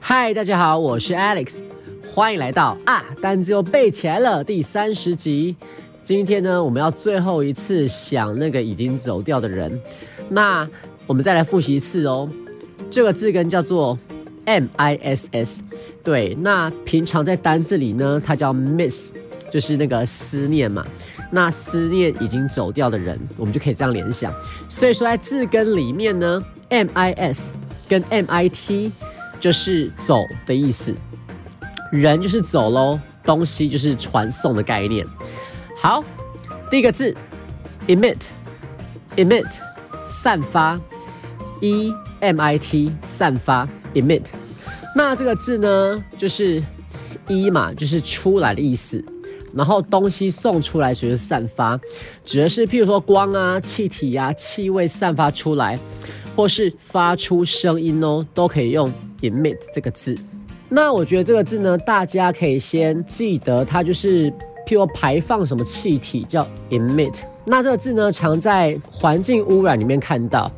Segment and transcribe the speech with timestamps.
[0.00, 1.60] 嗨，大家好，我是 Alex，
[2.04, 5.54] 欢迎来到啊单子又背起来了第三十集。
[6.02, 9.80] 今天呢，我们要最后一次想那个已经走掉的人。
[10.28, 10.68] 那
[11.06, 12.28] 我们再来复习一次哦。
[12.90, 13.98] 这个字根叫做
[14.44, 15.62] M I S S，
[16.02, 16.36] 对。
[16.40, 19.12] 那平常在单字里呢，它叫 miss，
[19.56, 20.84] 就是那个思念嘛。
[21.30, 24.30] 那思念已经走掉的人，我们就可以这样联想。
[24.68, 27.54] 所以说在字根里面呢，M I S
[27.88, 28.92] 跟 M I T。
[29.38, 30.94] 就是走的意思，
[31.92, 35.06] 人就是走喽，东西就是传送的概念。
[35.76, 36.02] 好，
[36.70, 37.14] 第一个字
[37.86, 39.46] ，emit，emit，
[40.06, 40.80] 散发
[41.60, 44.22] ，e m i t，散发，emit。
[44.96, 46.62] 那这个字呢，就是
[47.28, 49.04] 一嘛，就是出来的意思。
[49.56, 51.80] 然后东西送出来就是散发，
[52.24, 55.78] 指的是譬如说光啊、气体啊、气味散发出来，
[56.36, 58.92] 或是发出声音哦，都可以用。
[59.22, 60.14] emit 这个字，
[60.68, 64.30] 那我觉得这个字呢，大家可以先记得，它就是
[64.66, 67.14] 譬如排放什么气体叫 emit。
[67.46, 70.52] 那这个字呢，常在环境污染里面看到，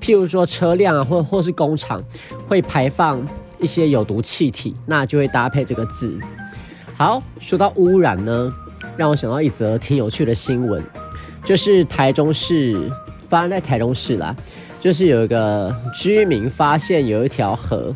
[0.00, 2.02] 譬如说车辆啊，或或是工厂
[2.46, 3.20] 会排放
[3.58, 6.16] 一些有毒气体，那就会搭配这个字。
[6.98, 8.50] 好，说到污染呢，
[8.96, 10.82] 让我想到一则挺有趣的新闻，
[11.44, 12.90] 就是台中市
[13.28, 14.34] 发生在台中市啦。
[14.80, 17.92] 就是有一个居民发现有一条河，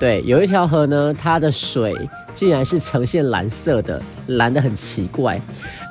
[0.00, 1.94] 对，有一条河呢，它的水
[2.34, 5.40] 竟然是呈现蓝色的，蓝的很奇怪，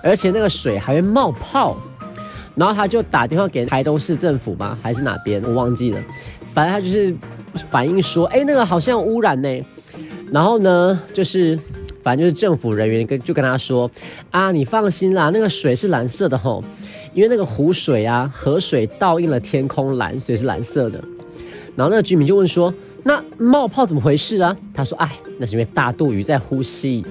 [0.03, 1.77] 而且那个水还会冒泡。
[2.55, 4.77] 然后他就打电话给台东市政府吗？
[4.81, 5.41] 还是哪边？
[5.43, 6.03] 我忘记了。
[6.53, 7.15] 反正他就是
[7.69, 9.49] 反映说，哎，那个好像污染呢。
[10.33, 11.57] 然后呢，就是
[12.03, 13.89] 反正就是政府人员跟就跟他说，
[14.30, 16.63] 啊，你放心啦，那个水是蓝色的吼。
[17.13, 21.03] 因为那个湖水啊，河水倒映了天空蓝，所以是蓝色的。
[21.75, 22.73] 然后那个居民就问说
[23.03, 27.06] ：“那冒泡怎么回事啊？”他说：“哎，那是因为大肚鱼在呼吸，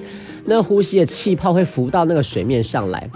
[0.45, 3.07] 那呼吸的气泡会浮到那个水面上来。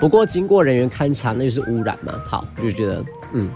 [0.00, 2.20] 不过经过人员勘察，那就是污染嘛。
[2.24, 3.48] 好，就觉得嗯，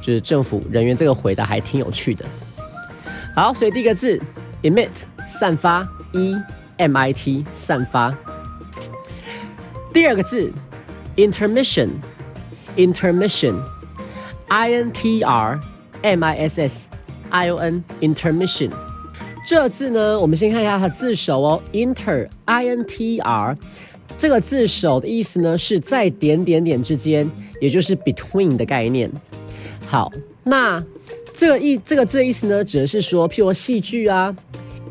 [0.00, 2.24] 就是政府人员这个回答还挺有趣的。
[3.36, 4.20] 好，所以第一个字
[4.62, 4.90] emit
[5.26, 6.36] 散发，e
[6.76, 8.16] m i t 散发。
[9.92, 10.52] 第二个字。
[11.14, 11.90] Intermission,
[12.74, 13.62] intermission,
[14.48, 15.60] I N T R
[16.00, 16.88] M I S S
[17.28, 18.70] I O N, intermission。
[19.46, 21.62] 这字呢，我们先看一下它的字首哦。
[21.72, 23.54] Inter, I N T R，
[24.16, 27.30] 这个字首的意思呢，是在点点点之间，
[27.60, 29.12] 也就是 between 的概念。
[29.86, 30.10] 好，
[30.44, 30.82] 那
[31.34, 34.34] 这个意这个字的意思呢，指的是说，譬如戏剧啊、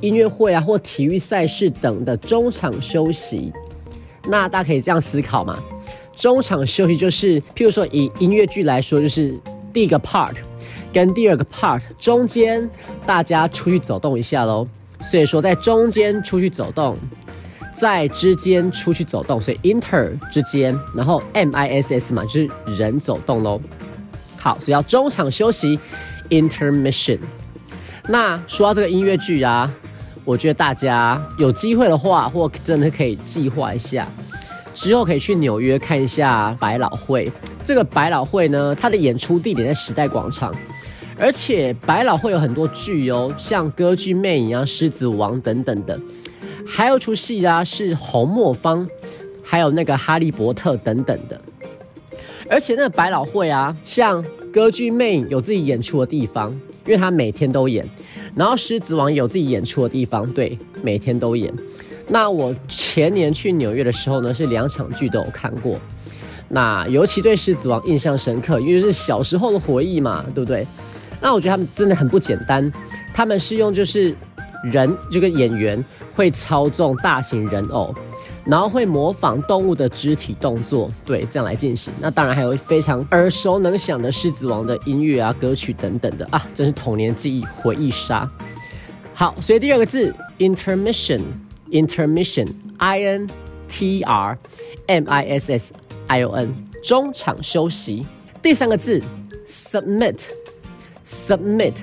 [0.02, 3.54] 音乐会啊或体育赛事等的中场休息。
[4.28, 5.58] 那大家可以这样思考嘛？
[6.16, 9.36] 中场休息就是，譬如说以音乐剧来说，就是
[9.74, 10.36] 第一个 part
[10.94, 12.70] 跟第二个 part 中间，
[13.06, 14.68] 大家出去走动一下喽。
[15.00, 16.96] 所以说在中间出去走动，
[17.74, 23.60] 在之间出去走动，所以 inter 之间，然后 m i s s 嘛，就是人走动喽。
[24.38, 25.80] 好，所以要中场休息
[26.30, 27.18] intermission。
[28.08, 29.72] 那说到这个音乐剧啊，
[30.24, 34.08] 我觉得大家有机会的话，或真的可以计划一下。
[34.74, 37.30] 之后可以去纽约看一下百老汇。
[37.64, 40.54] 这个百老汇呢，它的演出地点在时代广场，
[41.18, 46.00] 而且百老汇有很多剧哦，像歌剧魅影啊、狮子王等等的，
[46.66, 48.88] 还有出戏啊是红磨坊，
[49.44, 51.40] 还有那个哈利波特等等的。
[52.50, 56.52] 而且那个百老汇啊，像歌剧魅影有自己演出的地方，
[56.86, 57.86] 因为他每天都演；
[58.36, 61.54] 然后狮子王有自己演出的地方，对，每天都演。
[62.08, 65.80] 那我前年去纽约的时候呢，是两场剧都有看过。
[66.50, 70.68] 那尤其对《狮子王》印象深刻，因为是小时候的回忆嘛，对不对？
[71.22, 72.70] 那我觉得他们真的很不简单。
[73.14, 74.14] 他们是用就是
[74.64, 75.82] 人这个演员
[76.14, 77.96] 会操纵大型人偶，
[78.46, 81.94] 然后会模仿动物的肢体动作，对，这样来进行。
[82.00, 88.30] 那当然还有非常耳熟能详的《狮子王》的音乐啊、歌曲等等的啊，真是童年记忆回忆杀。
[89.14, 91.22] 好，所以第二个字，intermission。
[91.72, 92.50] Intermission,
[92.80, 93.30] I N
[93.70, 94.38] T R
[94.88, 95.74] M I S S
[96.08, 96.54] I O N，
[96.84, 98.06] 中场休息。
[98.42, 99.02] 第三个字
[99.48, 100.26] ，submit,
[101.06, 101.76] submit，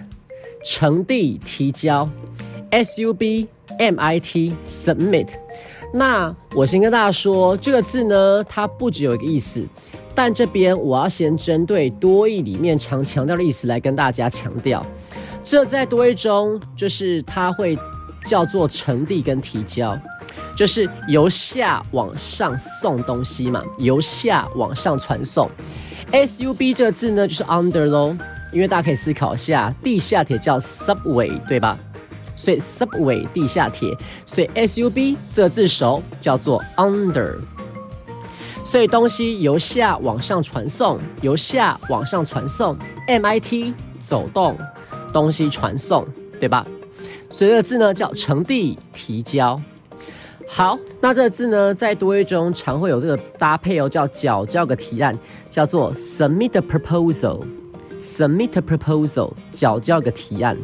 [0.62, 2.06] 呈递、提交。
[2.69, 5.28] S U B M I T, submit。
[5.93, 9.67] 那我先跟大家说，这个字呢，它不只有一个意思，
[10.14, 14.85] 但这边我要先针对多义里面常强调的意思来跟大家强调。
[15.43, 17.79] 这在多义中，就是它会。
[18.26, 19.99] 叫做呈递跟提交，
[20.55, 25.50] 就是由下往上送东西嘛，由下往上传送。
[26.11, 28.14] S U B 这个字呢，就是 under 咯，
[28.52, 31.79] 因为大家可以思考一下，地下铁叫 subway 对吧？
[32.38, 33.93] 所以 subway 地下铁，
[34.25, 37.35] 所以 S U B 这个字首叫做 under。
[38.64, 42.76] 所以东西由下往上传送，由下往上传送
[43.06, 44.56] ，M I T 走动，
[45.12, 46.06] 东西传送，
[46.38, 46.64] 对吧？
[47.31, 49.61] 所以这个字呢叫呈递提交。
[50.46, 55.19] 好，那这个字呢在多义中常会有这个搭配哦，叫缴交个提案，
[55.50, 60.56] 叫做 submit a proposal，submit a proposal，缴交个提案。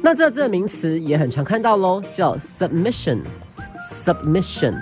[0.00, 4.74] 那这字的名词也很常看到喽，叫 submission，submission。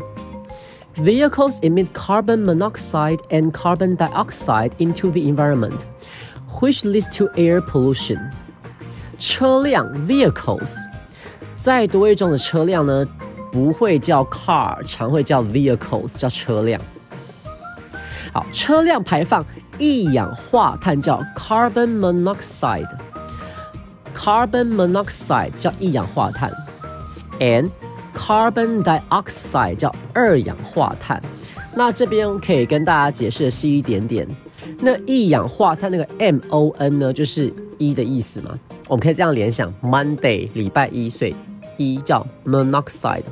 [0.96, 5.80] Vehicles emit carbon monoxide and carbon dioxide into the environment,
[6.60, 8.30] which leads to air pollution.
[9.18, 10.76] 车辆 vehicles，
[11.56, 13.06] 在多位中的车辆呢？
[13.52, 16.80] 不会叫 car，常会叫 vehicles，叫车辆。
[18.32, 19.44] 好，车辆排放
[19.76, 26.52] 一氧化碳叫 carbon monoxide，carbon monoxide 叫一氧化碳，
[27.40, 27.68] and
[28.15, 31.21] carbon dioxide 叫二氧化碳。
[31.75, 34.25] 那这边可以跟大家解释的细一点点，
[34.79, 38.57] 那一氧化碳那个 M O N 呢，就是一的意思嘛？
[38.87, 41.35] 我们可以这样联想，Monday 礼拜一，所以
[41.75, 43.23] 一叫 monoxide。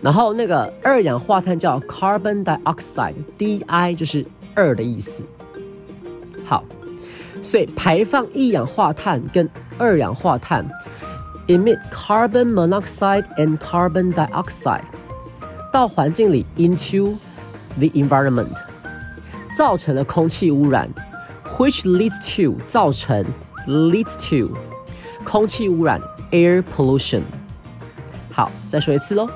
[0.00, 4.24] 然后那个二氧化碳叫 carbon dioxide，di 就是
[4.54, 5.22] 二的意思。
[6.44, 6.64] 好，
[7.42, 10.64] 所以排放一氧化碳跟二氧化碳
[11.47, 14.85] ，emit carbon monoxide and carbon dioxide
[15.71, 17.17] 到环境里 into
[17.77, 18.55] the environment，
[19.57, 20.89] 造成了空气污染，
[21.57, 23.25] which leads to 造成
[23.67, 24.55] leads to
[25.23, 26.01] 空气污染
[26.31, 27.21] air pollution。
[28.31, 29.29] 好，再说一次喽。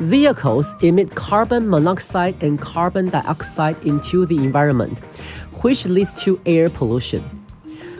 [0.00, 4.96] Vehicles emit carbon monoxide and carbon dioxide into the environment,
[5.60, 7.20] which leads to air pollution.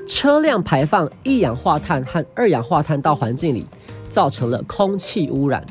[0.05, 3.65] 车辆排放一氧化碳和二氧化碳到环境里，
[4.09, 5.65] 造成了空气污染。